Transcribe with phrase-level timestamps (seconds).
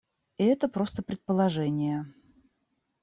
[0.39, 2.07] И это просто предположение.